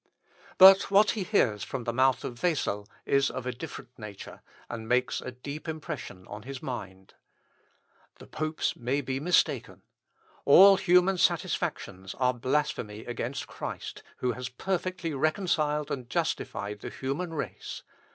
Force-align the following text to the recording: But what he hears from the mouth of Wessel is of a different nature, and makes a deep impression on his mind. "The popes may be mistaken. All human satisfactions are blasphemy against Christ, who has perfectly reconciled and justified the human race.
But 0.57 0.89
what 0.89 1.11
he 1.11 1.21
hears 1.23 1.63
from 1.63 1.83
the 1.83 1.93
mouth 1.93 2.23
of 2.23 2.41
Wessel 2.41 2.89
is 3.05 3.29
of 3.29 3.45
a 3.45 3.51
different 3.51 3.99
nature, 3.99 4.41
and 4.67 4.89
makes 4.89 5.21
a 5.21 5.29
deep 5.31 5.67
impression 5.69 6.25
on 6.25 6.41
his 6.41 6.59
mind. 6.59 7.13
"The 8.17 8.25
popes 8.25 8.75
may 8.75 9.01
be 9.01 9.19
mistaken. 9.19 9.83
All 10.43 10.77
human 10.77 11.19
satisfactions 11.19 12.15
are 12.15 12.33
blasphemy 12.33 13.05
against 13.05 13.45
Christ, 13.45 14.01
who 14.17 14.31
has 14.31 14.49
perfectly 14.49 15.13
reconciled 15.13 15.91
and 15.91 16.09
justified 16.09 16.79
the 16.79 16.89
human 16.89 17.35
race. 17.35 17.83